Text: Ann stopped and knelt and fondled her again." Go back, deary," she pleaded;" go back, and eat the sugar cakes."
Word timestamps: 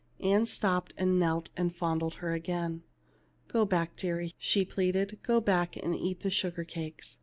Ann 0.19 0.47
stopped 0.47 0.95
and 0.97 1.19
knelt 1.19 1.51
and 1.55 1.75
fondled 1.75 2.15
her 2.15 2.33
again." 2.33 2.81
Go 3.53 3.65
back, 3.65 3.95
deary," 3.95 4.31
she 4.39 4.65
pleaded;" 4.65 5.19
go 5.21 5.39
back, 5.39 5.77
and 5.77 5.95
eat 5.95 6.21
the 6.21 6.31
sugar 6.31 6.63
cakes." 6.63 7.19